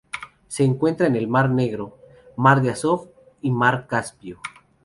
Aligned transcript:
Se 0.47 0.63
encuentra 0.63 1.05
en 1.05 1.15
el 1.15 1.27
mar 1.27 1.51
Negro, 1.51 1.99
mar 2.35 2.63
de 2.63 2.71
Azov 2.71 3.11
y 3.39 3.51
mar 3.51 3.85
Caspio. 3.85 4.39